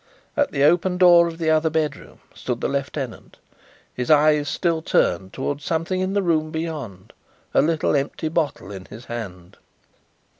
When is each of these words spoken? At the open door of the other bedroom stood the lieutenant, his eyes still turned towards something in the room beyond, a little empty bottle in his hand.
At 0.35 0.49
the 0.49 0.63
open 0.63 0.97
door 0.97 1.27
of 1.27 1.37
the 1.37 1.51
other 1.51 1.69
bedroom 1.69 2.21
stood 2.33 2.59
the 2.59 2.67
lieutenant, 2.67 3.37
his 3.93 4.09
eyes 4.09 4.49
still 4.49 4.81
turned 4.81 5.31
towards 5.31 5.63
something 5.63 6.01
in 6.01 6.13
the 6.13 6.23
room 6.23 6.49
beyond, 6.49 7.13
a 7.53 7.61
little 7.61 7.95
empty 7.95 8.27
bottle 8.27 8.71
in 8.71 8.85
his 8.85 9.05
hand. 9.05 9.57